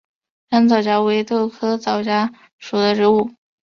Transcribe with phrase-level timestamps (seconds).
[0.49, 3.29] 山皂荚为豆科皂荚属的植物。